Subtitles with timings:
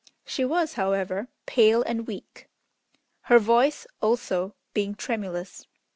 [0.25, 2.49] She was, however, pale and weak,
[3.29, 5.67] her voice, also, being tremulous.